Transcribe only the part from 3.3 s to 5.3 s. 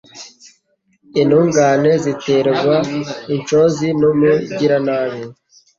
ishozi n’umugiranabi